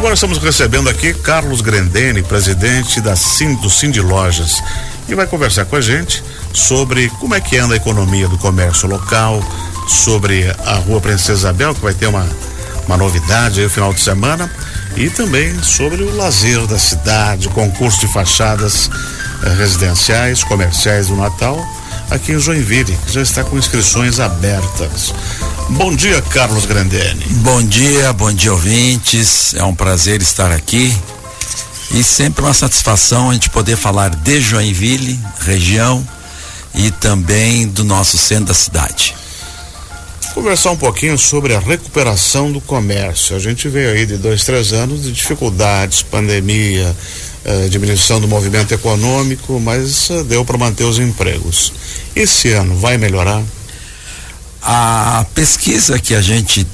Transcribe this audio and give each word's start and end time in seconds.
Agora 0.00 0.14
estamos 0.14 0.38
recebendo 0.38 0.88
aqui 0.88 1.12
Carlos 1.12 1.60
Grendene, 1.60 2.22
presidente 2.22 3.02
da 3.02 3.14
Sim, 3.14 3.54
do 3.56 3.68
Cindy 3.68 4.00
Lojas, 4.00 4.62
e 5.06 5.14
vai 5.14 5.26
conversar 5.26 5.66
com 5.66 5.76
a 5.76 5.80
gente 5.82 6.24
sobre 6.54 7.10
como 7.20 7.34
é 7.34 7.40
que 7.40 7.58
anda 7.58 7.74
a 7.74 7.76
economia 7.76 8.26
do 8.26 8.38
comércio 8.38 8.88
local, 8.88 9.44
sobre 9.86 10.50
a 10.64 10.76
Rua 10.76 11.02
Princesa 11.02 11.40
Isabel, 11.40 11.74
que 11.74 11.82
vai 11.82 11.92
ter 11.92 12.06
uma, 12.06 12.26
uma 12.86 12.96
novidade 12.96 13.60
aí 13.60 13.64
no 13.66 13.70
final 13.70 13.92
de 13.92 14.00
semana, 14.00 14.50
e 14.96 15.10
também 15.10 15.62
sobre 15.62 16.02
o 16.02 16.16
lazer 16.16 16.66
da 16.66 16.78
cidade, 16.78 17.50
concurso 17.50 18.00
de 18.00 18.10
fachadas 18.10 18.90
eh, 19.44 19.50
residenciais, 19.50 20.42
comerciais 20.42 21.08
do 21.08 21.14
Natal, 21.14 21.62
aqui 22.10 22.32
em 22.32 22.38
Joinville, 22.38 22.96
que 23.06 23.12
já 23.12 23.22
está 23.22 23.44
com 23.44 23.56
inscrições 23.56 24.18
abertas. 24.18 25.14
Bom 25.70 25.94
dia, 25.94 26.20
Carlos 26.22 26.66
Grandene. 26.66 27.24
Bom 27.36 27.62
dia, 27.62 28.12
bom 28.12 28.32
dia, 28.32 28.52
ouvintes. 28.52 29.54
É 29.54 29.64
um 29.64 29.74
prazer 29.74 30.20
estar 30.20 30.50
aqui 30.50 30.94
e 31.92 32.02
sempre 32.04 32.44
uma 32.44 32.54
satisfação 32.54 33.30
a 33.30 33.34
gente 33.34 33.50
poder 33.50 33.76
falar 33.76 34.10
de 34.10 34.40
Joinville, 34.40 35.18
região 35.40 36.06
e 36.74 36.90
também 36.90 37.66
do 37.68 37.84
nosso 37.84 38.18
centro 38.18 38.46
da 38.46 38.54
cidade. 38.54 39.14
Conversar 40.34 40.70
um 40.70 40.76
pouquinho 40.76 41.18
sobre 41.18 41.54
a 41.54 41.58
recuperação 41.58 42.52
do 42.52 42.60
comércio. 42.60 43.34
A 43.34 43.38
gente 43.40 43.68
veio 43.68 43.90
aí 43.90 44.06
de 44.06 44.16
dois, 44.16 44.44
três 44.44 44.72
anos 44.72 45.02
de 45.02 45.12
dificuldades, 45.12 46.02
pandemia, 46.02 46.94
eh, 47.44 47.68
diminuição 47.68 48.20
do 48.20 48.28
movimento 48.28 48.72
econômico, 48.72 49.58
mas 49.58 50.10
eh, 50.10 50.22
deu 50.24 50.44
para 50.44 50.58
manter 50.58 50.84
os 50.84 50.98
empregos. 50.98 51.72
Esse 52.14 52.52
ano 52.52 52.76
vai 52.76 52.98
melhorar? 52.98 53.42
A 54.62 55.24
pesquisa 55.34 55.98
que 55.98 56.14
a 56.14 56.20
gente 56.20 56.66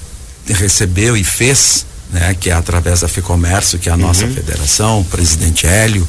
recebeu 0.48 1.16
e 1.16 1.23
fez, 1.23 1.87
né, 2.10 2.34
que 2.38 2.51
é 2.51 2.52
através 2.52 3.01
da 3.01 3.09
FEComércio, 3.09 3.79
que 3.79 3.88
é 3.88 3.93
a 3.93 3.97
nossa 3.97 4.24
uhum. 4.24 4.34
federação, 4.34 5.01
o 5.01 5.05
presidente 5.05 5.66
Hélio, 5.66 6.07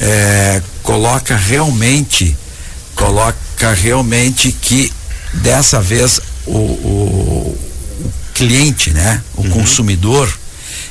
é, 0.00 0.60
coloca 0.82 1.36
realmente, 1.36 2.36
coloca 2.94 3.72
realmente 3.72 4.50
que 4.50 4.92
dessa 5.32 5.80
vez 5.80 6.20
o, 6.44 6.56
o, 6.56 7.58
o 8.00 8.12
cliente, 8.34 8.90
né, 8.90 9.22
o 9.36 9.42
uhum. 9.42 9.50
consumidor, 9.50 10.28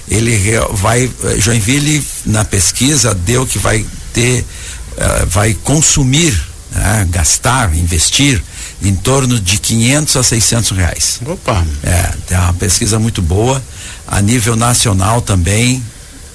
ele 0.08 0.38
vai, 0.74 1.10
Joinville 1.38 2.06
na 2.26 2.46
pesquisa 2.46 3.14
deu 3.14 3.46
que 3.46 3.58
vai 3.58 3.86
ter, 4.14 4.42
uh, 4.42 5.26
vai 5.28 5.54
consumir, 5.54 6.40
né, 6.72 7.08
gastar, 7.10 7.76
investir 7.76 8.42
em 8.82 8.94
torno 8.94 9.40
de 9.40 9.58
500 9.58 10.18
a 10.18 10.24
600 10.24 10.72
reais. 10.72 11.20
Opa! 11.26 11.66
É, 11.84 12.14
tem 12.28 12.38
uma 12.38 12.54
pesquisa 12.54 13.00
muito 13.00 13.22
boa. 13.22 13.62
A 14.08 14.22
nível 14.22 14.56
nacional 14.56 15.22
também 15.22 15.84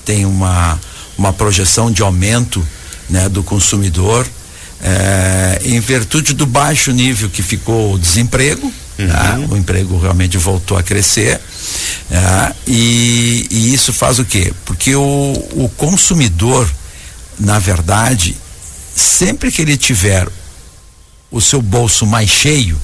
tem 0.05 0.25
uma, 0.25 0.79
uma 1.17 1.33
projeção 1.33 1.93
de 1.93 2.03
aumento 2.03 2.67
né, 3.09 3.29
do 3.29 3.43
consumidor. 3.43 4.27
É, 4.83 5.61
em 5.65 5.79
virtude 5.79 6.33
do 6.33 6.47
baixo 6.47 6.91
nível 6.91 7.29
que 7.29 7.43
ficou 7.43 7.95
o 7.95 7.99
desemprego, 7.99 8.73
tá? 8.97 9.37
uhum. 9.37 9.47
tá? 9.49 9.55
o 9.55 9.57
emprego 9.57 9.99
realmente 9.99 10.39
voltou 10.39 10.77
a 10.77 10.83
crescer. 10.83 11.39
É, 12.11 12.55
e, 12.67 13.47
e, 13.51 13.75
isso 13.75 13.93
faz 13.93 14.19
o 14.19 14.25
quê? 14.25 14.53
Porque 14.65 14.95
o, 14.97 15.33
o 15.53 15.71
consumidor, 15.77 16.69
na 17.39 17.59
verdade, 17.59 18.37
sempre 18.95 19.53
que 19.53 19.63
ele 19.63 19.77
tiver 19.77 20.27
o 21.31 21.41
seu 21.41 21.63
bolso 21.63 22.05
mais 22.05 22.29
cheio, 22.29 22.77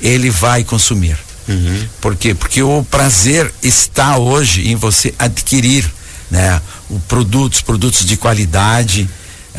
ele 0.00 0.28
vai 0.28 0.64
consumir. 0.64 1.16
Uhum. 1.48 1.88
Por 2.00 2.16
quê? 2.16 2.34
Porque 2.34 2.62
o 2.62 2.84
prazer 2.84 3.52
está 3.62 4.18
hoje 4.18 4.68
em 4.68 4.74
você 4.74 5.14
adquirir 5.18 5.88
né, 6.30 6.60
o 6.90 6.98
produtos, 7.00 7.62
produtos 7.62 8.04
de 8.04 8.16
qualidade, 8.16 9.08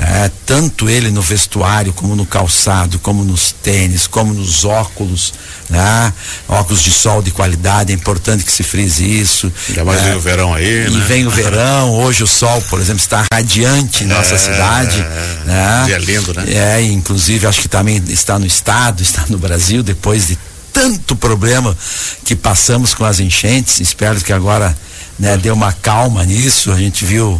é, 0.01 0.31
tanto 0.45 0.89
ele 0.89 1.11
no 1.11 1.21
vestuário, 1.21 1.91
como 1.91 2.15
no 2.15 2.25
calçado, 2.25 2.97
como 2.99 3.21
nos 3.21 3.51
tênis, 3.51 4.07
como 4.07 4.33
nos 4.33 4.63
óculos, 4.63 5.33
né? 5.69 6.13
Óculos 6.47 6.81
de 6.81 6.89
sol 6.89 7.21
de 7.21 7.31
qualidade, 7.31 7.91
é 7.91 7.95
importante 7.95 8.45
que 8.45 8.51
se 8.51 8.63
frise 8.63 9.03
isso. 9.03 9.51
Ainda 9.67 9.83
mais 9.83 9.99
é, 9.99 10.03
vem 10.05 10.15
o 10.15 10.21
verão 10.21 10.53
aí, 10.53 10.87
E 10.87 10.89
né? 10.89 11.05
vem 11.05 11.27
o 11.27 11.29
verão, 11.29 11.91
hoje 11.99 12.23
o 12.23 12.27
sol, 12.27 12.61
por 12.69 12.79
exemplo, 12.79 13.01
está 13.01 13.25
radiante 13.33 14.05
em 14.05 14.07
nossa 14.07 14.35
é, 14.35 14.37
cidade. 14.37 15.01
É, 15.01 15.41
né? 15.45 15.83
Dia 15.87 15.97
lindo, 15.97 16.33
né? 16.33 16.45
É, 16.47 16.81
inclusive 16.81 17.45
acho 17.45 17.59
que 17.59 17.67
também 17.67 18.01
está 18.07 18.39
no 18.39 18.45
estado, 18.45 19.03
está 19.03 19.25
no 19.27 19.37
Brasil, 19.37 19.83
depois 19.83 20.27
de 20.27 20.39
tanto 20.71 21.13
problema 21.13 21.75
que 22.23 22.37
passamos 22.37 22.93
com 22.93 23.03
as 23.03 23.19
enchentes, 23.19 23.81
espero 23.81 24.21
que 24.21 24.31
agora 24.31 24.73
né, 25.19 25.35
deu 25.35 25.53
uma 25.53 25.73
calma 25.73 26.23
nisso. 26.23 26.71
A 26.71 26.77
gente 26.77 27.03
viu 27.03 27.39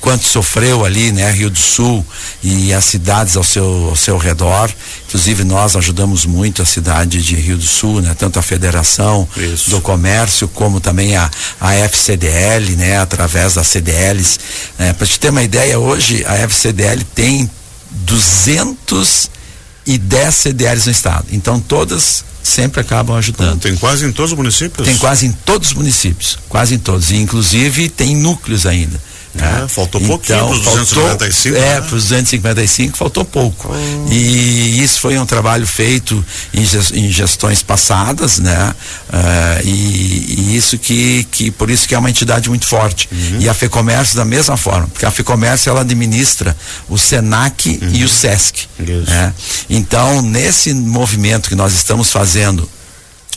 quanto 0.00 0.24
sofreu 0.24 0.84
ali, 0.84 1.12
né, 1.12 1.30
Rio 1.30 1.50
do 1.50 1.58
Sul 1.58 2.04
e 2.42 2.72
as 2.72 2.84
cidades 2.84 3.36
ao 3.36 3.44
seu, 3.44 3.88
ao 3.90 3.96
seu 3.96 4.16
redor. 4.16 4.70
Inclusive 5.06 5.44
nós 5.44 5.76
ajudamos 5.76 6.24
muito 6.24 6.62
a 6.62 6.64
cidade 6.64 7.22
de 7.22 7.36
Rio 7.36 7.58
do 7.58 7.66
Sul, 7.66 8.00
né, 8.00 8.14
tanto 8.18 8.38
a 8.38 8.42
Federação 8.42 9.28
Isso. 9.36 9.70
do 9.70 9.80
Comércio 9.80 10.48
como 10.48 10.80
também 10.80 11.16
a, 11.16 11.30
a 11.60 11.74
FCDL, 11.74 12.76
né, 12.76 12.98
através 12.98 13.54
das 13.54 13.66
CDLs. 13.66 14.38
Né, 14.78 14.92
Para 14.92 15.06
te 15.06 15.20
ter 15.20 15.30
uma 15.30 15.42
ideia, 15.42 15.78
hoje 15.78 16.24
a 16.26 16.36
FCDL 16.36 17.04
tem 17.14 17.50
210 17.90 20.34
CDLs 20.34 20.86
no 20.86 20.92
estado. 20.92 21.26
Então 21.30 21.60
todas 21.60 22.24
sempre 22.42 22.80
acabam 22.80 23.16
ajudando. 23.16 23.60
Tem 23.60 23.76
quase 23.76 24.06
em 24.06 24.12
todos 24.12 24.32
os 24.32 24.38
municípios? 24.38 24.86
Tem 24.86 24.96
quase 24.96 25.26
em 25.26 25.32
todos 25.32 25.68
os 25.68 25.74
municípios, 25.74 26.38
quase 26.48 26.74
em 26.74 26.78
todos. 26.78 27.10
E 27.10 27.16
inclusive 27.16 27.88
tem 27.88 28.16
núcleos 28.16 28.66
ainda. 28.66 29.00
É, 29.38 29.68
faltou 29.68 30.00
então, 30.00 30.16
pouquinho 30.16 30.38
para 30.38 30.50
os 30.50 30.60
255. 30.90 31.56
É, 31.56 31.60
né? 31.60 31.80
para 31.80 31.96
os 31.96 32.02
255 32.02 32.98
faltou 32.98 33.24
pouco. 33.24 33.70
Oh. 33.72 34.12
E 34.12 34.82
isso 34.82 35.00
foi 35.00 35.16
um 35.18 35.24
trabalho 35.24 35.66
feito 35.66 36.24
em, 36.52 37.10
gestões 37.10 37.62
passadas, 37.62 38.40
né? 38.40 38.74
Uh, 39.08 39.66
e, 39.66 40.34
e, 40.38 40.56
isso 40.56 40.76
que, 40.78 41.24
que, 41.30 41.50
por 41.52 41.70
isso 41.70 41.86
que 41.86 41.94
é 41.94 41.98
uma 41.98 42.10
entidade 42.10 42.48
muito 42.48 42.66
forte. 42.66 43.08
Uhum. 43.12 43.40
E 43.40 43.48
a 43.48 43.54
FEComércio 43.54 44.16
da 44.16 44.24
mesma 44.24 44.56
forma, 44.56 44.88
porque 44.88 45.06
a 45.06 45.10
FEComércio 45.12 45.70
ela 45.70 45.82
administra 45.82 46.56
o 46.88 46.98
SENAC 46.98 47.78
uhum. 47.80 47.90
e 47.92 48.04
o 48.04 48.08
SESC. 48.08 48.66
Né? 48.78 49.32
Então, 49.68 50.22
nesse 50.22 50.74
movimento 50.74 51.48
que 51.48 51.54
nós 51.54 51.72
estamos 51.72 52.10
fazendo 52.10 52.68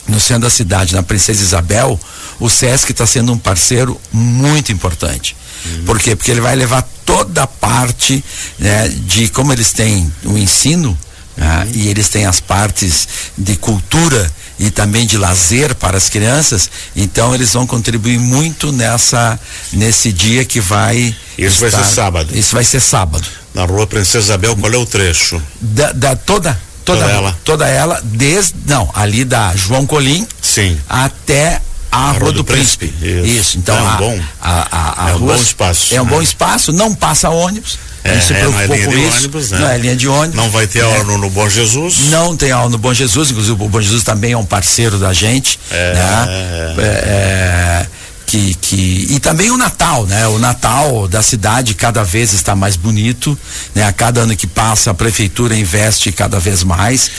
no 0.08 0.20
centro 0.20 0.42
da 0.42 0.50
cidade, 0.50 0.94
na 0.94 1.02
Princesa 1.02 1.42
Isabel, 1.42 1.98
o 2.40 2.48
SESC 2.48 2.90
está 2.92 3.06
sendo 3.06 3.32
um 3.32 3.38
parceiro 3.38 4.00
muito 4.12 4.72
importante. 4.72 5.36
Uhum. 5.64 5.84
Por 5.84 5.98
quê? 5.98 6.14
Porque 6.14 6.30
ele 6.30 6.40
vai 6.40 6.54
levar 6.54 6.82
toda 7.04 7.42
a 7.42 7.46
parte 7.46 8.24
né, 8.58 8.88
de 8.88 9.28
como 9.28 9.52
eles 9.52 9.72
têm 9.72 10.12
o 10.24 10.36
ensino 10.36 10.96
né, 11.36 11.68
e 11.72 11.88
eles 11.88 12.08
têm 12.08 12.26
as 12.26 12.40
partes 12.40 13.08
de 13.36 13.56
cultura 13.56 14.30
e 14.58 14.70
também 14.70 15.06
de 15.06 15.18
lazer 15.18 15.74
para 15.74 15.96
as 15.96 16.08
crianças, 16.08 16.70
então 16.94 17.34
eles 17.34 17.52
vão 17.52 17.66
contribuir 17.66 18.18
muito 18.18 18.70
nessa 18.70 19.38
nesse 19.72 20.12
dia 20.12 20.44
que 20.44 20.60
vai 20.60 21.14
Isso 21.36 21.64
estar, 21.64 21.78
vai 21.78 21.84
ser 21.84 21.94
sábado. 21.94 22.38
Isso 22.38 22.54
vai 22.54 22.64
ser 22.64 22.80
sábado. 22.80 23.26
Na 23.52 23.64
Rua 23.64 23.86
Princesa 23.86 24.18
Isabel, 24.18 24.56
qual 24.56 24.72
é 24.72 24.76
o 24.76 24.86
trecho? 24.86 25.42
Da, 25.60 25.92
da 25.92 26.16
toda 26.16 26.60
toda, 26.84 27.00
toda 27.00 27.12
ela. 27.12 27.38
Toda 27.44 27.68
ela 27.68 28.00
desde 28.04 28.54
não, 28.66 28.88
ali 28.94 29.24
da 29.24 29.54
João 29.56 29.86
Colim 29.86 30.26
Sim. 30.40 30.78
até 30.88 31.60
a, 31.94 32.10
Rua, 32.12 32.32
do, 32.32 32.32
do 32.32 32.44
Príncipe. 32.44 32.88
Príncipe. 32.88 33.28
Isso. 33.30 33.40
Isso. 33.40 33.58
Então, 33.58 33.76
é 33.76 33.82
um 33.82 33.88
a, 33.88 33.96
bom, 33.96 34.20
a, 34.40 35.04
a, 35.06 35.10
é 35.10 35.14
um 35.14 35.20
bom 35.20 35.34
espaço. 35.34 35.94
É 35.94 36.00
um 36.00 36.04
né? 36.04 36.10
bom 36.10 36.22
espaço, 36.22 36.72
não 36.72 36.94
passa 36.94 37.30
ônibus. 37.30 37.78
É, 38.04 38.20
se 38.20 38.34
preocupou 38.34 38.76
é, 38.76 38.80
é 38.80 38.84
com 38.84 38.92
isso. 38.92 39.16
Ônibus, 39.18 39.50
né? 39.50 39.58
Não 39.58 39.68
é 39.70 39.78
linha 39.78 39.96
de 39.96 40.06
ônibus. 40.06 40.36
Não 40.36 40.50
vai 40.50 40.66
ter 40.66 40.80
é. 40.80 40.82
aula 40.82 41.04
no, 41.04 41.18
no, 41.18 41.30
Bom 41.30 41.48
Jesus? 41.48 42.10
Não 42.10 42.36
tem 42.36 42.50
aula 42.50 42.68
no 42.68 42.76
Bom 42.76 42.92
Jesus, 42.92 43.30
inclusive 43.30 43.52
o 43.62 43.68
Bom 43.68 43.80
Jesus 43.80 44.04
também 44.04 44.32
é 44.32 44.36
um 44.36 44.44
parceiro 44.44 44.98
da 44.98 45.12
gente. 45.12 45.58
É. 45.70 45.94
Né? 45.94 46.74
É, 46.78 46.82
é, 46.82 47.86
que, 48.26 48.54
que 48.54 49.06
e 49.10 49.20
também 49.20 49.50
o 49.50 49.56
Natal, 49.56 50.06
né? 50.06 50.26
O 50.28 50.38
Natal 50.38 51.08
da 51.08 51.22
cidade 51.22 51.72
cada 51.74 52.02
vez 52.04 52.32
está 52.34 52.54
mais 52.54 52.76
bonito, 52.76 53.38
né? 53.74 53.84
A 53.84 53.92
cada 53.92 54.20
ano 54.22 54.36
que 54.36 54.46
passa 54.46 54.90
a 54.90 54.94
prefeitura 54.94 55.56
investe 55.56 56.12
cada 56.12 56.38
vez 56.38 56.62
mais. 56.62 57.10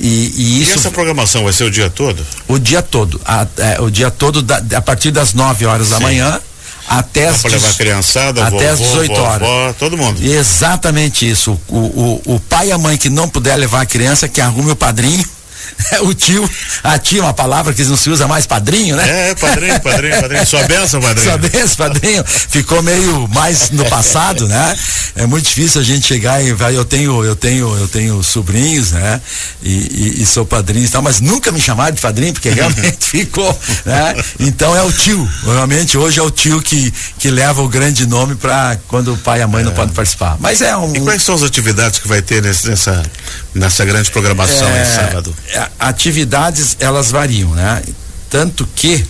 E, 0.00 0.32
e, 0.36 0.62
isso, 0.62 0.70
e 0.70 0.74
essa 0.74 0.90
programação 0.90 1.44
vai 1.44 1.52
ser 1.52 1.64
o 1.64 1.70
dia 1.70 1.90
todo? 1.90 2.24
O 2.46 2.58
dia 2.58 2.82
todo. 2.82 3.20
A, 3.24 3.46
é, 3.58 3.80
o 3.80 3.90
dia 3.90 4.10
todo, 4.10 4.42
da, 4.42 4.62
a 4.76 4.80
partir 4.80 5.10
das 5.10 5.34
9 5.34 5.66
horas 5.66 5.88
Sim. 5.88 5.94
da 5.94 6.00
manhã 6.00 6.40
até 6.88 7.28
as, 7.28 7.44
levar 7.44 7.68
a 7.68 7.74
criançada, 7.74 8.46
até 8.46 8.70
vovô, 8.70 8.72
as 8.72 8.78
18 8.78 9.14
vovó, 9.14 9.28
horas. 9.28 9.76
todo 9.76 9.96
mundo. 9.96 10.24
Exatamente 10.24 11.28
isso. 11.28 11.60
O, 11.68 11.76
o, 11.76 12.34
o 12.34 12.40
pai 12.40 12.68
e 12.68 12.72
a 12.72 12.78
mãe 12.78 12.96
que 12.96 13.10
não 13.10 13.28
puder 13.28 13.56
levar 13.56 13.82
a 13.82 13.86
criança, 13.86 14.26
que 14.28 14.40
arrume 14.40 14.70
o 14.70 14.76
padrinho, 14.76 15.24
o 16.02 16.14
tio, 16.14 16.48
a 16.82 16.98
tia, 16.98 17.22
uma 17.22 17.34
palavra 17.34 17.72
que 17.72 17.84
não 17.84 17.96
se 17.96 18.10
usa 18.10 18.26
mais, 18.26 18.46
padrinho, 18.46 18.96
né? 18.96 19.30
É, 19.30 19.34
padrinho, 19.34 19.80
padrinho, 19.80 20.20
padrinho. 20.20 20.46
Sua 20.46 20.62
benção, 20.68 21.00
padrinho. 21.00 21.28
Sua 21.28 21.38
benção, 21.38 21.76
padrinho. 21.76 22.24
Ficou 22.26 22.82
meio 22.82 23.28
mais 23.28 23.70
no 23.70 23.84
passado, 23.86 24.46
né? 24.46 24.76
É 25.16 25.26
muito 25.26 25.46
difícil 25.46 25.80
a 25.80 25.84
gente 25.84 26.06
chegar 26.06 26.42
e 26.42 26.52
vai, 26.52 26.76
eu 26.76 26.84
tenho, 26.84 27.24
eu 27.24 27.34
tenho, 27.34 27.76
eu 27.76 27.88
tenho 27.88 28.22
sobrinhos, 28.22 28.92
né? 28.92 29.20
E, 29.62 29.72
e, 30.18 30.22
e 30.22 30.26
sou 30.26 30.44
padrinho 30.44 30.86
e 30.86 30.88
tal, 30.88 31.02
mas 31.02 31.20
nunca 31.20 31.50
me 31.50 31.60
chamaram 31.60 31.94
de 31.94 32.00
padrinho, 32.00 32.32
porque 32.32 32.50
realmente 32.50 32.98
ficou, 33.08 33.58
né? 33.84 34.14
Então 34.38 34.74
é 34.76 34.82
o 34.82 34.92
tio. 34.92 35.28
Realmente 35.44 35.96
hoje 35.96 36.20
é 36.20 36.22
o 36.22 36.30
tio 36.30 36.60
que, 36.62 36.92
que 37.18 37.30
leva 37.30 37.62
o 37.62 37.68
grande 37.68 38.06
nome 38.06 38.34
para 38.34 38.78
quando 38.88 39.14
o 39.14 39.18
pai 39.18 39.40
e 39.40 39.42
a 39.42 39.48
mãe 39.48 39.62
é. 39.62 39.64
não 39.64 39.72
podem 39.72 39.94
participar. 39.94 40.36
Mas 40.40 40.60
é 40.60 40.76
um. 40.76 40.94
E 40.94 41.00
quais 41.00 41.22
são 41.22 41.34
as 41.34 41.42
atividades 41.42 41.98
que 41.98 42.08
vai 42.08 42.22
ter 42.22 42.42
nesse, 42.42 42.68
nessa, 42.68 43.02
nessa 43.54 43.84
grande 43.84 44.10
programação 44.10 44.68
é, 44.68 44.84
sábado? 44.84 45.34
É, 45.52 45.68
atividades 45.78 46.76
elas 46.80 47.10
variam, 47.10 47.54
né? 47.54 47.82
Tanto 48.30 48.68
que 48.74 49.04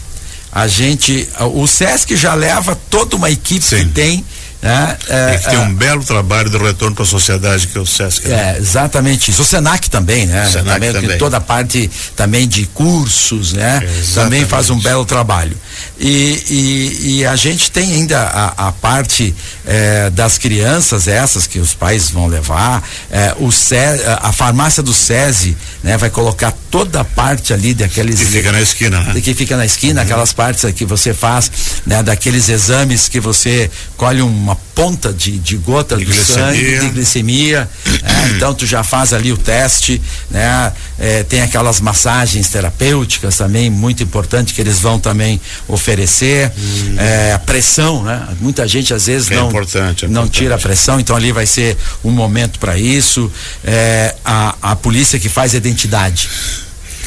a 0.50 0.66
gente, 0.66 1.28
o 1.54 1.66
SESC 1.66 2.16
já 2.16 2.34
leva 2.34 2.78
toda 2.88 3.16
uma 3.16 3.30
equipe 3.30 3.64
Sim. 3.64 3.78
que 3.78 3.84
tem 3.86 4.24
né? 4.60 4.96
É, 5.08 5.38
que 5.38 5.50
tem 5.50 5.58
é, 5.58 5.62
um 5.62 5.75
belo 5.75 6.05
trabalho 6.05 6.50
de 6.50 6.58
retorno 6.58 6.94
para 6.94 7.05
a 7.05 7.06
sociedade 7.06 7.66
que 7.69 7.78
é 7.78 7.81
o 7.81 7.87
SESC. 7.87 8.26
Né? 8.26 8.55
É, 8.56 8.58
exatamente 8.58 9.31
isso. 9.31 9.43
O 9.43 9.44
SENAC 9.44 9.88
também, 9.88 10.26
né? 10.26 10.46
O 10.46 10.50
SENAC 10.50 10.75
também, 10.75 10.93
também. 10.93 11.19
Toda 11.19 11.37
a 11.37 11.40
parte 11.40 11.88
também 12.16 12.49
de 12.49 12.66
cursos, 12.66 13.52
né? 13.52 13.81
Também 14.14 14.44
faz 14.44 14.69
um 14.70 14.78
belo 14.78 15.05
trabalho. 15.05 15.56
E, 15.99 16.43
e, 16.49 17.19
e 17.19 17.26
a 17.26 17.37
gente 17.37 17.70
tem 17.70 17.93
ainda 17.93 18.20
a, 18.20 18.69
a 18.69 18.72
parte 18.72 19.34
é, 19.64 20.10
das 20.10 20.38
crianças, 20.38 21.06
essas 21.06 21.46
que 21.46 21.58
os 21.58 21.75
pais 21.75 22.11
vão 22.11 22.26
levar, 22.26 22.82
é, 23.11 23.34
o 23.38 23.52
SES, 23.52 24.00
a 24.20 24.32
farmácia 24.32 24.82
do 24.82 24.93
SESI, 24.93 25.56
né? 25.88 25.96
Vai 25.96 26.11
colocar 26.11 26.52
toda 26.70 27.00
a 27.00 27.05
parte 27.05 27.55
ali 27.55 27.73
daqueles. 27.73 28.20
Que 28.20 28.26
fica 28.26 28.52
na 28.52 28.61
esquina, 28.61 29.00
né? 29.00 29.20
Que 29.23 29.32
fica 29.32 29.56
na 29.56 29.64
esquina, 29.64 30.00
uhum. 30.00 30.06
aquelas 30.06 30.35
partes 30.35 30.70
que 30.73 30.85
você 30.85 31.14
faz, 31.14 31.50
né? 31.87 32.02
Daqueles 32.02 32.50
exames 32.50 33.08
que 33.08 33.19
você 33.19 33.70
colhe 33.96 34.20
um 34.20 34.29
uma 34.29 34.55
ponta 34.78 35.12
de, 35.12 35.36
de 35.40 35.56
gota 35.56 35.96
de 35.96 36.04
do 36.04 36.12
glicemia. 36.12 36.46
sangue 36.46 36.78
de 36.78 36.88
glicemia. 36.90 37.69
é, 38.04 38.30
então 38.36 38.54
tu 38.54 38.64
já 38.64 38.84
faz 38.84 39.12
ali 39.12 39.32
o 39.32 39.36
teste, 39.36 40.00
né? 40.30 40.72
É, 40.96 41.25
tem 41.25 41.42
aquelas 41.42 41.80
massagens 41.80 42.48
terapêuticas 42.48 43.36
também, 43.36 43.69
muito 43.69 44.04
importante 44.04 44.54
que 44.54 44.60
eles 44.60 44.78
vão 44.78 45.00
também 45.00 45.40
oferecer. 45.66 46.52
Hum. 46.56 46.94
É, 46.96 47.32
a 47.32 47.40
pressão, 47.40 48.04
né? 48.04 48.28
Muita 48.40 48.69
gente 48.69 48.94
às 48.94 49.06
vezes 49.06 49.28
é 49.32 49.34
não, 49.34 49.48
importante, 49.48 50.04
é 50.04 50.08
não 50.08 50.22
importante. 50.22 50.38
tira 50.38 50.54
a 50.54 50.58
pressão, 50.58 51.00
então 51.00 51.16
ali 51.16 51.32
vai 51.32 51.44
ser 51.44 51.76
um 52.04 52.12
momento 52.12 52.60
para 52.60 52.78
isso. 52.78 53.32
É, 53.64 54.14
a, 54.25 54.54
a 54.62 54.76
polícia 54.76 55.19
que 55.19 55.28
faz 55.28 55.54
a 55.54 55.56
identidade. 55.56 56.30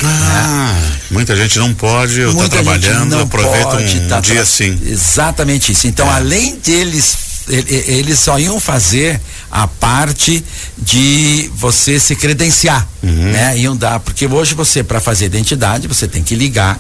Ah, 0.04 0.74
né? 0.74 0.92
muita 1.12 1.36
gente 1.38 1.58
não 1.58 1.74
pode, 1.74 2.20
eu 2.20 2.32
estou 2.32 2.50
trabalhando, 2.50 3.18
aproveita 3.20 3.78
um 3.78 4.08
tá 4.10 4.20
dia 4.20 4.42
assim. 4.42 4.78
Exatamente 4.86 5.72
isso. 5.72 5.88
Então, 5.88 6.08
é. 6.08 6.16
além 6.16 6.58
deles 6.58 7.31
eles 7.48 8.20
só 8.20 8.40
iam 8.40 8.60
fazer 8.60 9.20
a 9.50 9.68
parte 9.68 10.44
de 10.78 11.50
você 11.56 12.00
se 12.00 12.16
credenciar, 12.16 12.88
uhum. 13.02 13.32
né? 13.32 13.58
Iam 13.58 13.76
dar, 13.76 14.00
porque 14.00 14.26
hoje 14.26 14.54
você 14.54 14.84
para 14.84 15.00
fazer 15.00 15.26
identidade, 15.26 15.88
você 15.88 16.08
tem 16.08 16.24
que 16.24 16.36
ligar, 16.36 16.80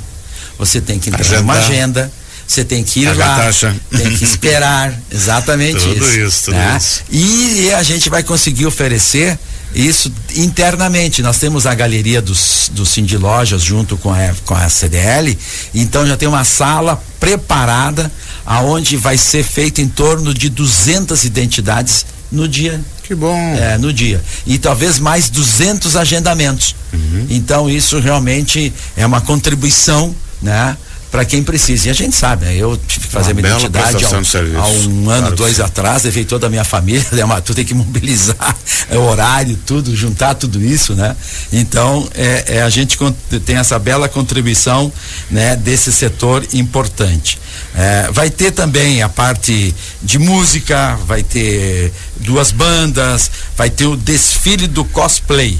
você 0.57 0.79
tem 0.79 0.99
que 0.99 1.09
entrar 1.09 1.39
numa 1.39 1.53
agenda, 1.53 2.11
você 2.47 2.63
tem 2.63 2.83
que 2.83 3.01
ir 3.01 3.07
Pagar 3.07 3.37
lá, 3.37 3.45
taxa. 3.45 3.75
tem 3.89 4.15
que 4.15 4.23
esperar, 4.23 4.93
exatamente 5.11 5.79
tudo 5.79 6.05
isso. 6.05 6.19
isso 6.19 6.45
tudo 6.45 6.57
né? 6.57 6.77
isso. 6.77 7.01
E 7.09 7.71
a 7.73 7.83
gente 7.83 8.09
vai 8.09 8.23
conseguir 8.23 8.65
oferecer 8.65 9.37
isso 9.73 10.11
internamente. 10.35 11.21
Nós 11.21 11.37
temos 11.37 11.65
a 11.65 11.73
galeria 11.73 12.21
dos, 12.21 12.69
do 12.73 12.85
Cindy 12.85 13.17
Lojas 13.17 13.61
junto 13.61 13.97
com 13.97 14.11
a, 14.11 14.33
com 14.45 14.53
a 14.53 14.69
CDL, 14.69 15.37
então 15.73 16.05
já 16.05 16.17
tem 16.17 16.27
uma 16.27 16.43
sala 16.43 17.01
preparada 17.19 18.11
aonde 18.45 18.97
vai 18.97 19.17
ser 19.17 19.43
feito 19.43 19.81
em 19.81 19.88
torno 19.88 20.33
de 20.33 20.49
200 20.49 21.23
identidades 21.23 22.05
no 22.31 22.47
dia. 22.47 22.79
Que 23.03 23.13
bom. 23.13 23.38
É, 23.55 23.77
no 23.77 23.91
dia. 23.91 24.23
E 24.45 24.57
talvez 24.57 24.99
mais 24.99 25.29
200 25.29 25.95
agendamentos. 25.95 26.75
Uhum. 26.93 27.27
Então 27.29 27.69
isso 27.69 27.99
realmente 27.99 28.73
é 28.95 29.05
uma 29.05 29.21
contribuição, 29.21 30.15
né? 30.41 30.77
Para 31.11 31.25
quem 31.25 31.43
precisa. 31.43 31.89
E 31.89 31.91
a 31.91 31.93
gente 31.93 32.15
sabe, 32.15 32.45
né? 32.45 32.55
Eu 32.55 32.77
tive 32.87 33.07
que 33.07 33.11
fazer 33.11 33.33
Uma 33.33 33.41
minha 33.41 33.53
identidade 33.53 34.05
há, 34.05 34.09
um 34.09 35.09
ano, 35.09 35.21
claro 35.21 35.35
dois 35.35 35.59
atrás, 35.59 36.03
levei 36.03 36.23
toda 36.23 36.47
a 36.47 36.49
minha 36.49 36.63
família, 36.63 37.05
né? 37.11 37.41
tu 37.43 37.53
tem 37.53 37.65
que 37.65 37.73
mobilizar 37.73 38.55
é, 38.89 38.97
horário, 38.97 39.59
tudo, 39.65 39.93
juntar 39.93 40.35
tudo 40.35 40.63
isso, 40.63 40.95
né? 40.95 41.15
Então, 41.51 42.07
é, 42.15 42.45
é, 42.47 42.61
a 42.61 42.69
gente 42.69 42.97
tem 43.45 43.57
essa 43.57 43.77
bela 43.77 44.07
contribuição, 44.07 44.91
né? 45.29 45.57
Desse 45.57 45.91
setor 45.91 46.47
importante. 46.53 47.37
É, 47.75 48.09
vai 48.11 48.29
ter 48.29 48.51
também 48.51 49.03
a 49.03 49.09
parte 49.09 49.75
de 50.01 50.17
música, 50.17 50.97
vai 51.05 51.23
ter 51.23 51.91
duas 52.17 52.51
bandas, 52.51 53.29
vai 53.57 53.69
ter 53.69 53.85
o 53.85 53.97
desfile 53.97 54.65
do 54.65 54.85
cosplay. 54.85 55.59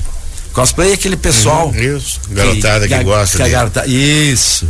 Cosplay 0.54 0.92
é 0.92 0.94
aquele 0.94 1.18
pessoal. 1.18 1.68
Uhum, 1.68 1.98
isso, 1.98 2.20
garotada 2.30 2.88
que, 2.88 2.94
que, 2.94 3.00
que 3.00 3.04
gosta. 3.04 3.38
Que 3.38 3.44
de... 3.44 3.50
garota, 3.50 3.86
isso. 3.86 4.68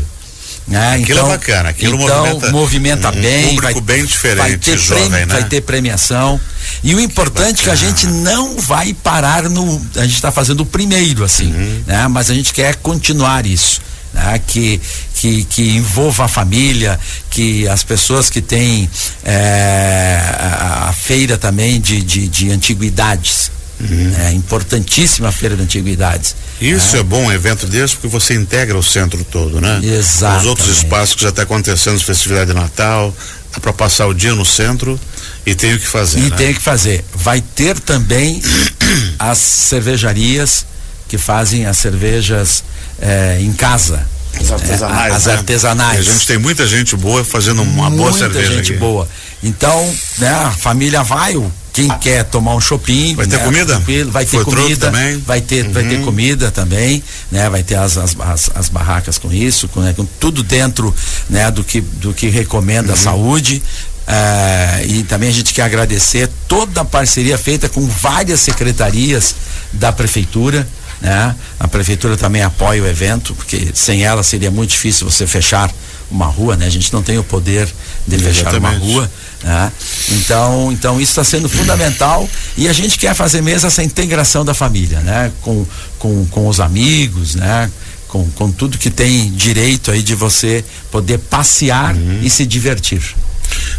Né? 0.68 0.96
Aquilo 0.96 1.20
é 1.20 1.22
então, 1.22 1.26
é 1.26 1.38
bacana, 1.38 1.70
aquilo 1.70 2.02
então, 2.02 2.26
movimenta, 2.26 2.52
movimenta 2.52 3.10
um 3.10 3.22
bem. 3.22 3.48
público 3.50 3.74
vai, 3.74 3.82
bem 3.82 4.06
diferente, 4.06 4.38
vai 4.38 4.58
ter 4.58 4.78
jovem, 4.78 5.10
prêmio, 5.10 5.28
né? 5.28 5.34
Vai 5.34 5.44
ter 5.50 5.62
premiação. 5.62 6.40
E 6.84 6.96
o 6.96 7.00
importante 7.00 7.62
é 7.62 7.64
que 7.64 7.70
a 7.70 7.76
gente 7.76 8.08
não 8.08 8.58
vai 8.58 8.94
parar 8.94 9.50
no. 9.50 9.82
A 9.96 10.04
gente 10.04 10.16
está 10.16 10.32
fazendo 10.32 10.62
o 10.62 10.66
primeiro, 10.66 11.24
assim, 11.24 11.52
uhum. 11.52 11.84
né? 11.86 12.08
Mas 12.08 12.30
a 12.30 12.34
gente 12.34 12.54
quer 12.54 12.76
continuar 12.76 13.46
isso. 13.46 13.82
Né? 14.14 14.40
Que, 14.46 14.82
que, 15.16 15.44
que 15.46 15.70
envolva 15.76 16.26
a 16.26 16.28
família, 16.28 17.00
que 17.30 17.68
as 17.68 17.84
pessoas 17.84 18.30
que 18.30 18.42
têm 18.42 18.90
é, 19.24 20.20
a, 20.38 20.90
a, 20.90 20.94
feira 20.94 21.38
também 21.38 21.80
de, 21.80 22.02
de, 22.02 22.28
de 22.28 22.52
antiguidades. 22.52 23.52
Uhum. 23.90 24.14
É 24.20 24.32
importantíssima 24.34 25.30
a 25.30 25.32
feira 25.32 25.56
de 25.56 25.64
antiguidades. 25.64 26.36
Isso 26.60 26.96
é, 26.96 27.00
é 27.00 27.04
bom 27.04 27.26
um 27.26 27.32
evento 27.32 27.66
desse 27.66 27.96
porque 27.96 28.08
você 28.08 28.34
integra 28.36 28.78
o 28.78 28.84
centro 28.84 29.24
todo, 29.24 29.60
né? 29.60 29.80
Exato. 29.84 30.42
Os 30.42 30.46
outros 30.46 30.70
espaços 30.70 31.16
que 31.16 31.24
já 31.24 31.30
está 31.30 31.44
acontecendo, 31.44 32.00
festividade 32.00 32.52
de 32.52 32.54
Natal, 32.54 33.16
dá 33.52 33.60
para 33.60 33.74
passar 33.74 34.08
o 34.08 34.14
dia 34.14 34.36
no 34.36 34.46
centro 34.46 35.00
e 35.46 35.56
tem 35.56 35.74
o 35.74 35.80
que 35.80 35.88
fazer. 35.88 36.20
E 36.20 36.30
né? 36.30 36.36
tem 36.38 36.52
o 36.52 36.56
que 36.56 36.62
fazer. 36.62 37.04
Vai 37.16 37.42
ter 37.42 37.80
também 37.80 38.42
as 39.18 39.38
cervejarias 39.38 40.66
que 41.08 41.18
fazem 41.18 41.66
as 41.66 41.78
cervejas 41.78 42.64
eh, 43.02 43.40
em 43.42 43.52
casa. 43.52 44.06
As 44.40 44.52
artesanais. 44.52 45.12
É, 45.12 45.16
as 45.16 45.26
né? 45.26 45.34
artesanais. 45.34 46.00
A 46.00 46.14
gente 46.14 46.28
tem 46.28 46.38
muita 46.38 46.66
gente 46.68 46.96
boa 46.96 47.24
fazendo 47.24 47.62
uma 47.64 47.90
muita 47.90 48.04
boa 48.04 48.14
cerveja. 48.14 48.48
Muita 48.48 48.64
gente 48.64 48.72
aqui. 48.72 48.80
boa. 48.80 49.10
Então, 49.44 49.96
né, 50.20 50.30
a 50.30 50.52
família 50.52 51.04
vai, 51.04 51.36
o 51.36 51.52
quem 51.74 51.88
quer 52.00 52.24
tomar 52.26 52.56
um 52.56 52.62
shopping 52.62 53.16
vai 53.16 53.26
ter 53.26 53.38
né, 53.38 53.44
comida 53.44 53.80
vai 54.12 54.26
ter 54.26 54.32
Foi 54.38 54.46
comida 54.46 54.92
também. 54.92 55.18
vai 55.20 55.42
ter 55.42 55.66
uhum. 55.66 55.72
vai 55.72 55.84
ter 55.84 56.02
comida 56.02 56.52
também 56.52 57.04
né 57.32 57.50
vai 57.50 57.64
ter 57.64 57.76
as, 57.76 57.98
as, 57.98 58.16
as, 58.20 58.52
as 58.54 58.70
barracas 58.70 59.18
com 59.18 59.32
isso 59.32 59.68
com, 59.70 59.82
né, 59.82 59.94
com, 59.94 60.06
tudo 60.20 60.44
dentro 60.44 60.94
né 61.30 61.50
do 61.50 61.64
que 61.64 61.82
do 61.82 62.14
que 62.14 62.28
recomenda 62.30 62.90
uhum. 62.90 62.94
a 62.94 62.98
saúde 62.98 63.64
é, 64.08 64.84
e 64.86 65.04
também 65.04 65.30
a 65.30 65.32
gente 65.32 65.54
quer 65.54 65.62
agradecer 65.64 66.30
toda 66.48 66.82
a 66.82 66.86
parceria 66.86 67.38
feita 67.38 67.70
com 67.70 67.86
várias 67.88 68.42
secretarias 68.42 69.36
da 69.72 69.92
prefeitura 69.92 70.68
né? 71.02 71.36
A 71.60 71.68
prefeitura 71.68 72.16
também 72.16 72.44
apoia 72.44 72.84
o 72.84 72.88
evento, 72.88 73.34
porque 73.34 73.72
sem 73.74 74.04
ela 74.04 74.22
seria 74.22 74.52
muito 74.52 74.70
difícil 74.70 75.10
você 75.10 75.26
fechar 75.26 75.70
uma 76.12 76.26
rua, 76.26 76.56
né? 76.56 76.66
A 76.66 76.70
gente 76.70 76.92
não 76.92 77.02
tem 77.02 77.18
o 77.18 77.24
poder 77.24 77.68
de 78.06 78.18
fechar 78.18 78.54
uma 78.56 78.72
rua, 78.72 79.10
né? 79.44 79.72
Então, 80.10 80.72
então 80.72 81.02
isso 81.02 81.12
está 81.12 81.24
sendo 81.24 81.48
fundamental 81.50 82.30
e 82.58 82.68
a 82.68 82.74
gente 82.74 82.98
quer 82.98 83.16
fazer 83.16 83.42
mesmo 83.42 83.68
essa 83.68 83.84
integração 83.84 84.44
da 84.44 84.54
família, 84.54 85.00
né? 85.00 85.32
Com, 85.42 85.66
com, 85.98 86.26
com 86.28 86.48
os 86.48 86.60
amigos, 86.60 87.36
né? 87.36 87.72
Com, 88.08 88.30
com 88.32 88.52
tudo 88.52 88.78
que 88.78 88.90
tem 88.90 89.32
direito 89.32 89.90
aí 89.90 90.04
de 90.04 90.14
você 90.14 90.64
poder 90.92 91.18
passear 91.18 91.96
uhum. 91.96 92.20
e 92.22 92.30
se 92.30 92.46
divertir. 92.46 93.02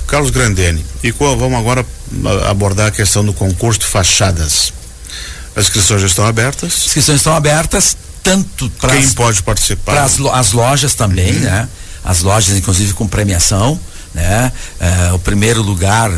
Carlos 0.06 0.30
Grandene, 0.30 0.84
e 1.02 1.12
qual, 1.12 1.36
vamos 1.36 1.58
agora 1.58 1.84
abordar 2.48 2.88
a 2.88 2.90
questão 2.90 3.24
do 3.24 3.32
concurso 3.32 3.80
de 3.80 3.86
fachadas. 3.86 4.72
As 5.54 5.64
inscrições 5.64 6.00
já 6.00 6.06
estão 6.06 6.26
abertas? 6.26 6.72
As 6.72 6.86
inscrições 6.86 7.18
estão 7.18 7.34
abertas, 7.34 7.96
tanto 8.22 8.70
para. 8.80 8.96
Quem 8.96 9.08
pode 9.10 9.42
participar? 9.42 9.92
Para 9.92 10.04
as, 10.04 10.18
as, 10.20 10.52
lojas 10.52 10.94
também, 10.94 11.32
uhum. 11.32 11.40
né? 11.40 11.68
As 12.04 12.22
lojas, 12.22 12.56
inclusive, 12.56 12.92
com 12.94 13.06
premiação. 13.06 13.78
Né? 14.14 14.52
É, 14.78 15.12
o 15.12 15.18
primeiro 15.18 15.62
lugar 15.62 16.10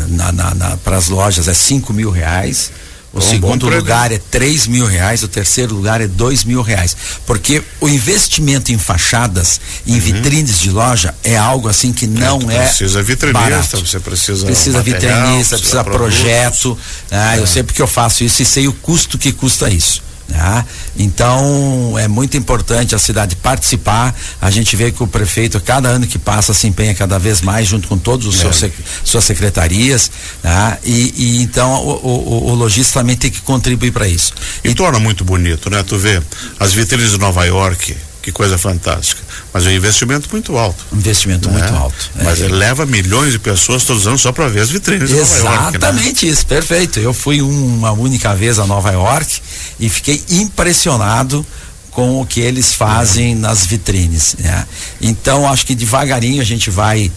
para 0.83 0.97
as 0.97 1.07
lojas 1.07 1.47
é 1.47 1.53
cinco 1.53 1.93
mil 1.93 2.11
reais. 2.11 2.71
O 3.15 3.19
Bom, 3.21 3.25
segundo 3.25 3.69
lugar 3.69 4.11
é 4.11 4.17
três 4.17 4.67
mil 4.67 4.85
reais, 4.85 5.23
o 5.23 5.29
terceiro 5.29 5.73
lugar 5.73 6.01
é 6.01 6.07
dois 6.07 6.43
mil 6.43 6.61
reais. 6.61 6.97
Porque 7.25 7.63
o 7.79 7.87
investimento 7.87 8.73
em 8.73 8.77
fachadas, 8.77 9.61
em 9.87 9.93
uhum. 9.93 9.99
vitrines 10.01 10.59
de 10.59 10.69
loja, 10.69 11.15
é 11.23 11.37
algo 11.37 11.69
assim 11.69 11.93
que 11.93 12.05
não 12.07 12.51
é. 12.51 12.65
Precisa 12.65 13.01
vitrinista, 13.01 13.39
barato. 13.39 13.79
você 13.79 14.01
precisa. 14.01 14.45
Precisa 14.45 14.79
material, 14.79 15.01
vitrinista, 15.01 15.57
precisa, 15.57 15.81
precisa 15.81 15.83
projeto. 15.85 16.77
Ah, 17.09 17.37
é. 17.37 17.39
Eu 17.39 17.47
sei 17.47 17.63
porque 17.63 17.81
eu 17.81 17.87
faço 17.87 18.21
isso 18.21 18.41
e 18.41 18.45
sei 18.45 18.67
o 18.67 18.73
custo 18.73 19.17
que 19.17 19.31
custa 19.31 19.69
isso. 19.69 20.03
Né? 20.27 20.65
Então 20.97 21.97
é 21.99 22.07
muito 22.07 22.35
importante 22.35 22.95
a 22.95 22.99
cidade 22.99 23.35
participar. 23.35 24.15
A 24.41 24.49
gente 24.49 24.75
vê 24.75 24.91
que 24.91 25.03
o 25.03 25.07
prefeito, 25.07 25.59
cada 25.59 25.89
ano 25.89 26.07
que 26.07 26.17
passa, 26.17 26.53
se 26.53 26.67
empenha 26.67 26.95
cada 26.95 27.19
vez 27.19 27.41
mais 27.41 27.67
junto 27.67 27.87
com 27.87 27.97
todos 27.97 28.25
os 28.25 28.43
é. 28.43 28.51
seus 28.51 28.71
suas 29.03 29.23
secretarias. 29.23 30.09
Né? 30.43 30.77
E, 30.83 31.13
e, 31.15 31.43
então 31.43 31.73
o, 31.73 32.07
o, 32.07 32.51
o 32.51 32.55
lojista 32.55 32.99
também 32.99 33.15
tem 33.15 33.29
que 33.29 33.41
contribuir 33.41 33.91
para 33.91 34.07
isso. 34.07 34.33
E, 34.63 34.69
e 34.69 34.75
torna 34.75 34.99
muito 34.99 35.23
bonito, 35.23 35.69
né? 35.69 35.83
Tu 35.83 35.97
vê 35.97 36.21
as 36.59 36.73
vitrines 36.73 37.11
de 37.11 37.19
Nova 37.19 37.45
York, 37.45 37.95
que 38.25 38.31
coisa 38.31 38.57
fantástica. 38.57 39.21
Mas 39.53 39.67
é 39.67 39.69
um 39.69 39.73
investimento 39.73 40.27
muito 40.31 40.57
alto. 40.57 40.83
Investimento 40.91 41.47
né? 41.47 41.59
muito 41.59 41.75
alto. 41.75 42.09
Mas 42.15 42.41
é. 42.41 42.45
ele 42.45 42.55
leva 42.55 42.83
milhões 42.83 43.31
de 43.31 43.37
pessoas 43.37 43.83
todos 43.83 44.01
os 44.01 44.07
anos 44.07 44.21
só 44.21 44.31
para 44.31 44.47
ver 44.47 44.61
as 44.61 44.71
vitrines 44.71 45.11
Exatamente 45.11 46.25
né? 46.25 46.31
isso, 46.31 46.43
perfeito. 46.47 46.99
Eu 46.99 47.13
fui 47.13 47.43
uma 47.43 47.91
única 47.91 48.33
vez 48.33 48.57
a 48.57 48.65
Nova 48.65 48.91
York 48.91 49.39
e 49.79 49.87
fiquei 49.89 50.23
impressionado 50.27 51.45
com 51.91 52.19
o 52.19 52.25
que 52.25 52.39
eles 52.39 52.73
fazem 52.73 53.33
é. 53.33 53.35
nas 53.35 53.63
vitrines. 53.63 54.35
Né? 54.39 54.65
Então, 54.99 55.47
acho 55.47 55.63
que 55.63 55.75
devagarinho 55.75 56.41
a 56.41 56.45
gente 56.45 56.71
vai 56.71 57.11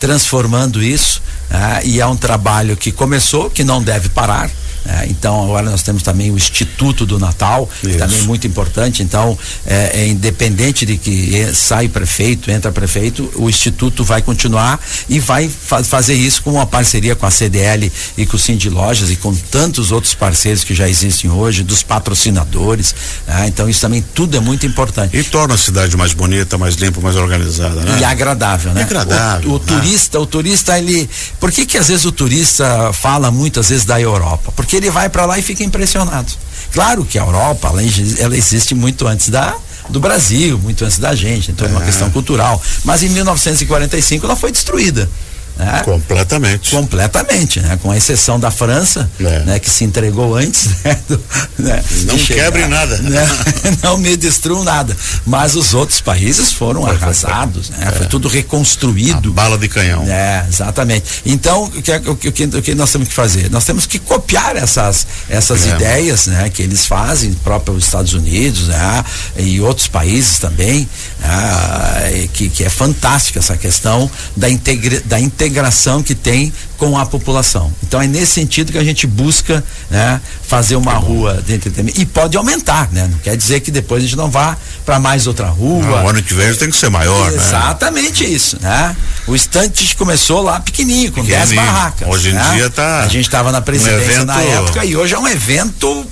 transformando 0.00 0.82
isso 0.82 1.20
né? 1.50 1.82
e 1.84 2.00
é 2.00 2.06
um 2.06 2.16
trabalho 2.16 2.74
que 2.74 2.90
começou, 2.90 3.50
que 3.50 3.62
não 3.62 3.82
deve 3.82 4.08
parar. 4.08 4.50
É, 4.86 5.06
então 5.08 5.42
agora 5.42 5.70
nós 5.70 5.82
temos 5.82 6.02
também 6.02 6.30
o 6.30 6.36
Instituto 6.36 7.06
do 7.06 7.18
Natal, 7.18 7.68
que 7.80 7.94
também 7.94 8.18
é 8.18 8.22
muito 8.22 8.46
importante. 8.46 9.02
Então, 9.02 9.38
é, 9.66 10.02
é 10.02 10.06
independente 10.06 10.84
de 10.84 10.96
que 10.96 11.52
sai 11.54 11.88
prefeito, 11.88 12.50
entra 12.50 12.70
prefeito, 12.70 13.30
o 13.36 13.48
Instituto 13.48 14.04
vai 14.04 14.20
continuar 14.20 14.80
e 15.08 15.18
vai 15.18 15.48
fa 15.48 15.82
fazer 15.82 16.14
isso 16.14 16.42
com 16.42 16.52
uma 16.52 16.66
parceria 16.66 17.14
com 17.14 17.26
a 17.26 17.30
CDL 17.30 17.90
e 18.16 18.26
com 18.26 18.36
o 18.36 18.38
Cindy 18.38 18.68
Lojas 18.68 19.10
e 19.10 19.16
com 19.16 19.34
tantos 19.34 19.92
outros 19.92 20.14
parceiros 20.14 20.64
que 20.64 20.74
já 20.74 20.88
existem 20.88 21.30
hoje, 21.30 21.62
dos 21.62 21.82
patrocinadores. 21.82 22.94
Né? 23.26 23.46
Então, 23.48 23.68
isso 23.68 23.80
também 23.80 24.04
tudo 24.14 24.36
é 24.36 24.40
muito 24.40 24.66
importante. 24.66 25.16
E 25.16 25.22
torna 25.24 25.54
a 25.54 25.58
cidade 25.58 25.96
mais 25.96 26.12
bonita, 26.12 26.58
mais 26.58 26.74
limpa, 26.76 27.00
mais 27.00 27.16
organizada, 27.16 27.80
né? 27.80 27.98
E 28.00 28.04
agradável, 28.04 28.72
né? 28.72 28.80
E 28.80 28.84
agradável. 28.84 29.50
O, 29.50 29.54
o 29.54 29.58
né? 29.58 29.64
turista, 29.66 30.20
o 30.20 30.26
turista, 30.26 30.78
ele. 30.78 31.08
Por 31.40 31.50
que 31.50 31.66
que 31.66 31.78
às 31.78 31.88
vezes 31.88 32.04
o 32.04 32.12
turista 32.12 32.92
fala 32.92 33.30
muitas 33.30 33.68
vezes 33.68 33.84
da 33.84 34.00
Europa? 34.00 34.52
Porque 34.54 34.73
que 34.74 34.78
ele 34.78 34.90
vai 34.90 35.08
para 35.08 35.24
lá 35.24 35.38
e 35.38 35.42
fica 35.42 35.62
impressionado. 35.62 36.32
Claro 36.72 37.04
que 37.04 37.16
a 37.16 37.22
Europa, 37.22 37.68
ela, 37.68 37.80
ela 38.18 38.36
existe 38.36 38.74
muito 38.74 39.06
antes 39.06 39.28
da 39.28 39.54
do 39.88 40.00
Brasil, 40.00 40.58
muito 40.58 40.84
antes 40.84 40.98
da 40.98 41.14
gente, 41.14 41.52
então 41.52 41.68
é 41.68 41.70
uma 41.70 41.82
questão 41.82 42.10
cultural. 42.10 42.60
Mas 42.84 43.02
em 43.02 43.10
1945 43.10 44.24
ela 44.24 44.34
foi 44.34 44.50
destruída. 44.50 45.08
Né? 45.56 45.82
Completamente. 45.84 46.70
Completamente, 46.70 47.60
né? 47.60 47.78
Com 47.80 47.90
a 47.90 47.96
exceção 47.96 48.40
da 48.40 48.50
França, 48.50 49.08
é. 49.20 49.40
né? 49.40 49.58
Que 49.60 49.70
se 49.70 49.84
entregou 49.84 50.34
antes, 50.34 50.68
né? 50.82 50.98
Do, 51.08 51.20
né? 51.58 51.82
Não 52.06 52.18
chegar, 52.18 52.44
quebre 52.44 52.66
nada. 52.66 52.98
Né? 52.98 53.24
Não 53.82 53.96
me 53.96 54.16
destruam 54.16 54.64
nada. 54.64 54.96
Mas 55.24 55.54
os 55.54 55.72
outros 55.72 56.00
países 56.00 56.52
foram 56.52 56.84
arrasados, 56.84 57.70
né? 57.70 57.88
É. 57.88 57.92
Foi 57.92 58.06
tudo 58.06 58.26
reconstruído. 58.26 59.28
A 59.28 59.32
bala 59.32 59.56
de 59.56 59.68
canhão. 59.68 60.04
É, 60.08 60.44
exatamente. 60.48 61.22
Então, 61.24 61.64
o 61.64 61.70
que, 61.70 61.92
o, 61.92 62.16
que, 62.16 62.44
o 62.44 62.62
que 62.62 62.74
nós 62.74 62.90
temos 62.90 63.08
que 63.08 63.14
fazer? 63.14 63.48
Nós 63.50 63.64
temos 63.64 63.86
que 63.86 64.00
copiar 64.00 64.56
essas, 64.56 65.06
essas 65.28 65.66
é. 65.66 65.70
ideias, 65.70 66.26
né? 66.26 66.50
Que 66.50 66.62
eles 66.62 66.84
fazem, 66.84 67.32
próprio 67.32 67.76
os 67.76 67.84
Estados 67.84 68.12
Unidos, 68.12 68.66
né? 68.66 69.04
E 69.36 69.60
outros 69.60 69.86
países 69.86 70.40
também, 70.40 70.88
né? 71.20 72.28
que, 72.32 72.48
que 72.48 72.64
é 72.64 72.68
fantástica 72.68 73.38
essa 73.38 73.56
questão 73.56 74.10
da, 74.36 74.50
integra, 74.50 75.00
da 75.04 75.20
integração 75.20 75.43
integração 75.44 76.02
que 76.02 76.14
tem 76.14 76.52
com 76.76 76.96
a 76.98 77.04
população. 77.04 77.72
Então 77.82 78.00
é 78.00 78.06
nesse 78.06 78.32
sentido 78.32 78.72
que 78.72 78.78
a 78.78 78.84
gente 78.84 79.06
busca 79.06 79.62
né, 79.90 80.20
fazer 80.46 80.76
uma 80.76 80.94
rua 80.94 81.42
de 81.46 81.54
entretenimento. 81.54 82.00
E 82.00 82.06
pode 82.06 82.36
aumentar, 82.36 82.90
né? 82.90 83.08
Não 83.10 83.18
quer 83.18 83.36
dizer 83.36 83.60
que 83.60 83.70
depois 83.70 84.02
a 84.02 84.06
gente 84.06 84.16
não 84.16 84.30
vá 84.30 84.56
para 84.84 84.98
mais 84.98 85.26
outra 85.26 85.46
rua. 85.46 85.82
Não, 85.82 86.04
o 86.04 86.08
ano 86.08 86.22
que 86.22 86.34
vem 86.34 86.52
tem 86.54 86.70
que 86.70 86.76
ser 86.76 86.90
maior, 86.90 87.30
né? 87.30 87.36
Exatamente 87.36 88.24
né? 88.24 88.30
isso, 88.30 88.58
né? 88.60 88.96
O 89.26 89.34
estante 89.34 89.94
começou 89.96 90.42
lá 90.42 90.60
pequenininho, 90.60 91.12
com 91.12 91.24
10 91.24 91.52
barracas. 91.52 92.08
Hoje 92.08 92.30
em 92.30 92.32
né? 92.32 92.54
dia 92.54 92.70
tá. 92.70 93.00
A 93.00 93.08
gente 93.08 93.26
estava 93.26 93.52
na 93.52 93.60
presidência 93.60 93.98
um 93.98 94.02
evento... 94.02 94.26
na 94.26 94.40
época 94.40 94.84
e 94.84 94.96
hoje 94.96 95.14
é 95.14 95.18
um 95.18 95.28
evento 95.28 96.06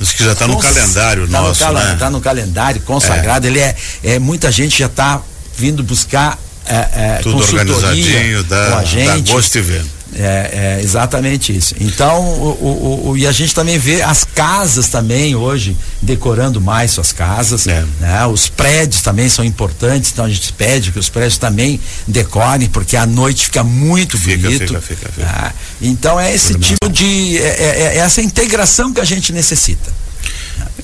Diz 0.00 0.12
que 0.12 0.24
já 0.24 0.32
está 0.32 0.46
no 0.46 0.58
calendário 0.58 1.26
tá 1.28 1.40
nosso, 1.40 1.64
no 1.64 1.72
né? 1.72 1.92
Está 1.92 2.10
no 2.10 2.20
calendário 2.20 2.80
consagrado. 2.82 3.46
É. 3.46 3.50
Ele 3.50 3.60
é, 3.60 3.76
é 4.02 4.18
muita 4.18 4.50
gente 4.50 4.78
já 4.78 4.86
está 4.86 5.20
vindo 5.56 5.82
buscar 5.82 6.38
é, 6.66 6.88
é, 6.92 7.20
Tudo 7.22 7.38
organizadinho, 7.38 8.42
dá, 8.44 8.70
com 8.70 8.78
a 8.78 8.84
gente. 8.84 9.22
Dá 9.22 9.32
gosto 9.32 9.52
de 9.52 9.60
ver. 9.60 9.84
É, 10.16 10.76
é, 10.78 10.80
exatamente 10.82 11.54
isso. 11.54 11.74
Então, 11.80 12.20
o, 12.20 12.48
o, 12.60 13.08
o, 13.08 13.16
e 13.16 13.26
a 13.26 13.32
gente 13.32 13.52
também 13.52 13.78
vê 13.78 14.00
as 14.00 14.22
casas 14.22 14.86
também 14.86 15.34
hoje 15.34 15.76
decorando 16.00 16.60
mais 16.60 16.92
suas 16.92 17.12
casas. 17.12 17.66
É. 17.66 17.84
Né? 17.98 18.26
Os 18.26 18.48
prédios 18.48 19.02
também 19.02 19.28
são 19.28 19.44
importantes, 19.44 20.12
então 20.12 20.24
a 20.24 20.28
gente 20.28 20.52
pede 20.52 20.92
que 20.92 20.98
os 21.00 21.08
prédios 21.08 21.36
também 21.36 21.80
decorem, 22.06 22.68
porque 22.68 22.96
a 22.96 23.06
noite 23.06 23.46
fica 23.46 23.64
muito 23.64 24.16
fica, 24.16 24.36
bonito. 24.38 24.66
Fica, 24.68 24.80
fica, 24.80 25.12
fica. 25.12 25.26
Né? 25.26 25.52
Então 25.82 26.18
é 26.20 26.32
esse 26.32 26.54
tipo 26.54 26.88
de. 26.88 27.38
É, 27.38 27.42
é, 27.42 27.96
é 27.96 27.98
essa 27.98 28.22
integração 28.22 28.92
que 28.92 29.00
a 29.00 29.04
gente 29.04 29.32
necessita. 29.32 30.03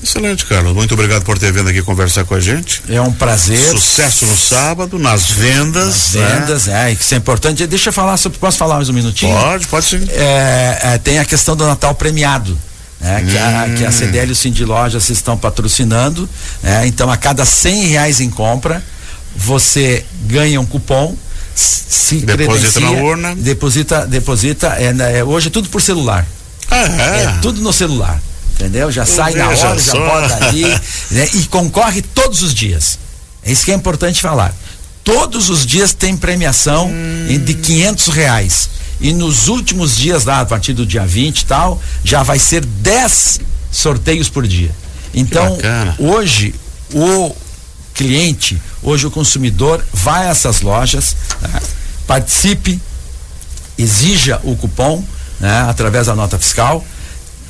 Excelente, 0.01 0.45
Carlos. 0.45 0.73
Muito 0.73 0.93
obrigado 0.93 1.23
por 1.23 1.37
ter 1.37 1.51
vindo 1.51 1.69
aqui 1.69 1.81
conversar 1.81 2.23
com 2.23 2.33
a 2.33 2.39
gente. 2.39 2.81
É 2.87 3.01
um 3.01 3.11
prazer. 3.11 3.57
Sucesso 3.57 4.25
no 4.25 4.37
sábado, 4.37 4.97
nas 4.97 5.29
vendas. 5.29 5.85
Nas 5.85 6.13
né? 6.13 6.35
vendas, 6.39 6.65
né? 6.67 6.89
é, 6.89 6.93
isso 6.93 7.13
é 7.13 7.17
importante. 7.17 7.67
Deixa 7.67 7.89
eu 7.89 7.93
falar 7.93 8.17
sobre. 8.17 8.39
Posso 8.39 8.57
falar 8.57 8.75
mais 8.75 8.89
um 8.89 8.93
minutinho? 8.93 9.35
Pode, 9.35 9.67
pode 9.67 9.85
sim. 9.85 10.07
É, 10.09 10.79
é, 10.83 10.97
tem 10.97 11.19
a 11.19 11.25
questão 11.25 11.55
do 11.55 11.65
Natal 11.65 11.93
premiado. 11.93 12.57
Né, 12.99 13.17
hum. 13.17 13.25
que, 13.27 13.37
a, 13.37 13.77
que 13.77 13.85
a. 13.85 13.91
CDL 13.91 14.29
e 14.29 14.31
o 14.31 14.35
Cindy 14.35 14.63
Lojas 14.63 15.09
estão 15.09 15.37
patrocinando. 15.37 16.29
Né, 16.63 16.87
então, 16.87 17.11
a 17.11 17.17
cada 17.17 17.45
cem 17.45 17.87
reais 17.87 18.21
em 18.21 18.29
compra, 18.29 18.83
você 19.35 20.05
ganha 20.25 20.59
um 20.61 20.65
cupom 20.65 21.15
se 21.53 22.17
deposita 22.17 22.79
na 22.79 22.91
urna 22.91 23.35
deposita 23.35 24.07
deposita 24.07 24.67
é, 24.79 24.93
né, 24.93 25.19
é, 25.19 25.23
hoje 25.23 25.47
é 25.47 25.51
tudo 25.51 25.69
por 25.69 25.81
celular 25.81 26.25
ah, 26.69 26.77
é? 26.77 27.23
é 27.23 27.37
tudo 27.41 27.61
no 27.61 27.73
celular 27.73 28.21
entendeu? 28.61 28.91
Já 28.91 29.05
sai 29.05 29.33
na 29.33 29.47
hora, 29.47 29.55
já 29.55 29.93
bota 29.93 30.45
ali, 30.45 30.65
né? 31.11 31.29
E 31.33 31.45
concorre 31.45 32.01
todos 32.01 32.43
os 32.43 32.53
dias. 32.53 32.99
É 33.43 33.51
isso 33.51 33.65
que 33.65 33.71
é 33.71 33.75
importante 33.75 34.21
falar. 34.21 34.53
Todos 35.03 35.49
os 35.49 35.65
dias 35.65 35.93
tem 35.93 36.15
premiação 36.15 36.87
hum. 36.87 37.43
de 37.43 37.53
quinhentos 37.55 38.07
reais. 38.07 38.69
E 38.99 39.13
nos 39.13 39.47
últimos 39.47 39.97
dias 39.97 40.25
lá, 40.25 40.41
a 40.41 40.45
partir 40.45 40.73
do 40.73 40.85
dia 40.85 41.05
20 41.05 41.41
e 41.41 41.45
tal, 41.45 41.81
já 42.03 42.21
vai 42.21 42.37
ser 42.37 42.63
10 42.63 43.41
sorteios 43.71 44.29
por 44.29 44.47
dia. 44.47 44.69
Então, 45.11 45.57
hoje, 45.97 46.53
o 46.93 47.35
cliente, 47.95 48.61
hoje 48.83 49.07
o 49.07 49.11
consumidor 49.11 49.83
vai 49.91 50.27
a 50.27 50.29
essas 50.29 50.61
lojas, 50.61 51.15
né? 51.41 51.59
participe, 52.05 52.79
exija 53.77 54.39
o 54.43 54.55
cupom, 54.55 55.03
né? 55.39 55.65
através 55.67 56.05
da 56.05 56.15
nota 56.15 56.37
fiscal, 56.37 56.85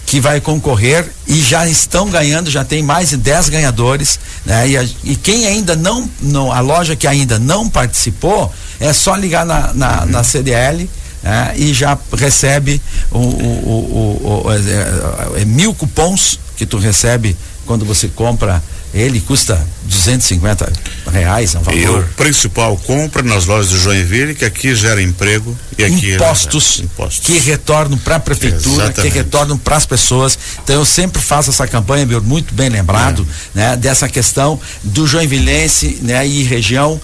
que 0.06 0.20
vai 0.20 0.42
concorrer 0.42 1.10
e 1.26 1.40
já 1.40 1.68
estão 1.68 2.10
ganhando, 2.10 2.50
já 2.50 2.66
tem 2.66 2.84
mais 2.84 3.10
de 3.10 3.18
10 3.18 3.50
ganhadores, 3.50 4.20
né? 4.46 4.68
E, 4.68 4.78
a, 4.78 4.84
e, 5.04 5.16
quem 5.16 5.46
ainda 5.46 5.76
não, 5.76 6.10
não, 6.20 6.52
a 6.52 6.60
loja 6.60 6.96
que 6.96 7.08
ainda 7.08 7.40
não 7.40 7.70
participou, 7.70 8.52
é 8.80 8.92
só 8.92 9.16
ligar 9.16 9.46
na, 9.46 9.74
na, 9.74 10.06
na 10.06 10.24
CDL 10.24 10.90
né? 11.24 11.54
e 11.56 11.74
já 11.74 11.98
recebe 12.18 12.82
o, 13.12 13.18
o, 13.18 13.22
o, 13.22 14.44
o 14.46 14.52
é, 14.52 15.38
é, 15.38 15.42
é, 15.42 15.46
mil 15.46 15.74
cupons 15.74 16.40
que 16.58 16.66
tu 16.66 16.78
recebe 16.78 17.38
quando 17.66 17.86
você 17.86 18.08
compra 18.08 18.62
ele 18.94 19.22
custa 19.22 19.66
250 19.84 20.72
reais, 21.12 21.56
é 21.56 21.60
um 21.60 21.62
valor. 21.62 21.80
E 21.80 21.88
o 21.88 22.04
principal 22.16 22.78
compra 22.78 23.24
nas 23.24 23.46
lojas 23.46 23.70
de 23.70 23.80
Joinville, 23.80 24.36
que 24.36 24.44
aqui 24.44 24.76
gera 24.76 25.02
emprego 25.02 25.58
e 25.78 25.84
aqui 25.84 26.14
impostos, 26.14 26.80
é, 26.80 26.84
impostos. 26.84 27.26
que 27.26 27.40
retornam 27.40 27.98
para 27.98 28.18
a 28.18 28.20
prefeitura, 28.20 28.86
Exatamente. 28.86 29.02
que 29.02 29.18
retornam 29.18 29.58
para 29.58 29.78
as 29.78 29.86
pessoas. 29.86 30.38
Então 30.64 30.76
eu 30.76 30.86
sempre 30.86 31.22
faço 31.22 31.50
essa 31.50 31.66
campanha, 31.68 32.06
meu, 32.06 32.22
muito 32.22 32.54
bem 32.54 32.70
lembrado, 32.70 33.26
é. 33.56 33.60
né, 33.60 33.78
dessa 33.78 34.10
questão 34.10 34.60
do 34.84 35.08
joinvilense, 35.08 36.00
né, 36.02 36.28
e 36.28 36.44
região 36.44 37.00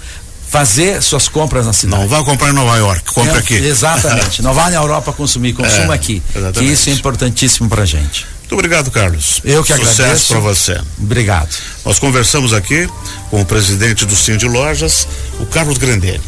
fazer 0.49 1.01
suas 1.01 1.27
compras 1.27 1.65
na 1.65 1.73
cidade. 1.73 2.01
Não 2.01 2.07
vá 2.07 2.23
comprar 2.23 2.49
em 2.49 2.53
Nova 2.53 2.77
York, 2.77 3.13
compre 3.13 3.35
é, 3.35 3.37
aqui. 3.37 3.55
Exatamente. 3.55 4.41
Não 4.41 4.53
vá 4.53 4.69
na 4.69 4.77
Europa 4.77 5.11
consumir, 5.13 5.51
consuma 5.53 5.93
é, 5.93 5.95
aqui. 5.95 6.21
Exatamente. 6.33 6.59
Que 6.59 6.73
isso 6.73 6.89
é 6.89 6.93
importantíssimo 6.93 7.69
para 7.69 7.85
gente. 7.85 8.25
Muito 8.47 8.53
obrigado, 8.53 8.89
Carlos. 8.91 9.41
Eu 9.43 9.61
que 9.61 9.73
Sucesso 9.73 10.01
agradeço. 10.01 10.23
Sucesso 10.23 10.33
para 10.33 10.39
você. 10.39 10.81
Obrigado. 10.97 11.53
Nós 11.83 11.99
conversamos 11.99 12.53
aqui 12.53 12.89
com 13.29 13.41
o 13.41 13.45
presidente 13.45 14.05
do 14.05 14.15
Cindy 14.15 14.47
Lojas, 14.47 15.05
o 15.37 15.45
Carlos 15.45 15.77
Grandelli. 15.77 16.21